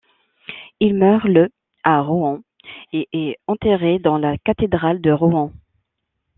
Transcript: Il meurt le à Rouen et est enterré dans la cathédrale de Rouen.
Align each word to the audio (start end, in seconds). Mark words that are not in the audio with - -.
Il 0.79 0.95
meurt 0.95 1.25
le 1.25 1.51
à 1.83 2.01
Rouen 2.01 2.39
et 2.91 3.07
est 3.13 3.37
enterré 3.45 3.99
dans 3.99 4.17
la 4.17 4.35
cathédrale 4.39 4.99
de 4.99 5.11
Rouen. 5.11 5.53